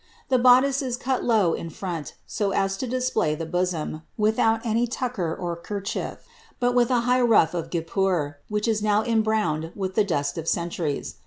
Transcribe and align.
The 0.29 0.39
boddice 0.39 0.81
is 0.81 0.97
cut 0.97 1.23
low 1.23 1.53
in 1.53 1.69
front, 1.69 2.15
so 2.25 2.49
as 2.53 2.75
to 2.77 2.87
display 2.87 3.35
the 3.35 3.45
bosom, 3.45 4.01
without 4.17 4.65
any 4.65 4.87
tucker 4.87 5.35
or 5.35 5.55
kerchief, 5.55 6.23
but 6.59 6.73
with 6.73 6.89
a 6.89 7.01
high 7.01 7.21
ruff 7.21 7.53
of 7.53 7.69
guipure, 7.69 8.37
which 8.49 8.67
is 8.67 8.81
now 8.81 9.03
embrowned 9.03 9.71
with 9.75 9.93
the 9.93 10.03
dust 10.03 10.39
of 10.39 10.47
centuries. 10.47 11.17